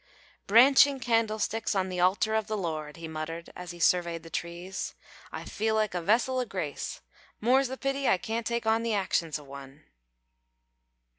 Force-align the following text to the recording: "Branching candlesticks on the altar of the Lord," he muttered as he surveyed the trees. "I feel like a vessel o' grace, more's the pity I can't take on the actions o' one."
"Branching 0.47 0.99
candlesticks 0.99 1.75
on 1.75 1.87
the 1.89 1.99
altar 1.99 2.33
of 2.33 2.47
the 2.47 2.57
Lord," 2.57 2.97
he 2.97 3.07
muttered 3.07 3.51
as 3.55 3.69
he 3.69 3.79
surveyed 3.79 4.23
the 4.23 4.31
trees. 4.31 4.95
"I 5.31 5.45
feel 5.45 5.75
like 5.75 5.93
a 5.93 6.01
vessel 6.01 6.39
o' 6.39 6.45
grace, 6.45 7.01
more's 7.39 7.67
the 7.67 7.77
pity 7.77 8.09
I 8.09 8.17
can't 8.17 8.47
take 8.47 8.65
on 8.65 8.81
the 8.81 8.95
actions 8.95 9.37
o' 9.37 9.43
one." 9.43 9.83